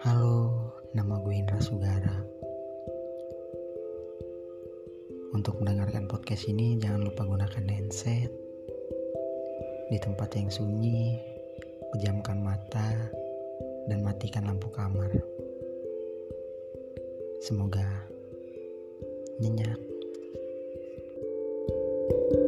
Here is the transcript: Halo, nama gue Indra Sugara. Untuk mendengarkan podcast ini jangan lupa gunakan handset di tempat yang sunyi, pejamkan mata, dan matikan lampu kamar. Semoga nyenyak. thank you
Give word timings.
Halo, 0.00 0.56
nama 0.96 1.20
gue 1.20 1.36
Indra 1.36 1.60
Sugara. 1.60 2.24
Untuk 5.36 5.60
mendengarkan 5.60 6.08
podcast 6.08 6.48
ini 6.48 6.80
jangan 6.80 7.04
lupa 7.04 7.28
gunakan 7.28 7.68
handset 7.68 8.32
di 9.92 9.98
tempat 10.00 10.32
yang 10.40 10.48
sunyi, 10.48 11.20
pejamkan 11.92 12.40
mata, 12.40 12.96
dan 13.92 14.00
matikan 14.00 14.48
lampu 14.48 14.72
kamar. 14.72 15.12
Semoga 17.44 18.08
nyenyak. 19.36 19.76
thank 21.70 22.32
you 22.32 22.39